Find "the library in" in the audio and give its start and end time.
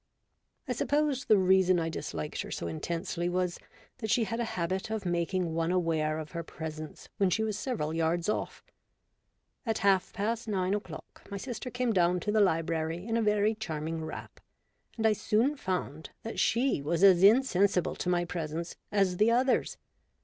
12.31-13.15